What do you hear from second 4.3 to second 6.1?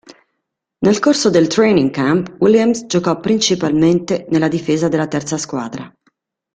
nella difesa della terza squadra.